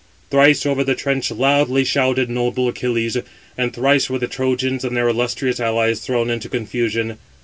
[0.31, 3.17] Thrice over the trench loudly shouted noble Achilles,
[3.55, 7.19] and thrice were the Trojans and their illustrious allies thrown into confusion.